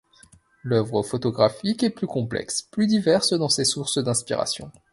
L'œuvre 0.63 1.03
photographique 1.03 1.83
est 1.83 1.91
plus 1.91 2.07
complexe, 2.07 2.63
plus 2.63 2.87
diverse 2.87 3.33
dans 3.33 3.49
ses 3.49 3.65
sources 3.65 3.99
d'inspiration. 3.99 4.71